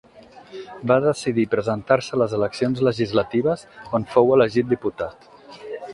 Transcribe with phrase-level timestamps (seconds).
[0.91, 3.67] Va decidir presentar-se a les eleccions legislatives,
[3.99, 5.33] on fou elegit diputat.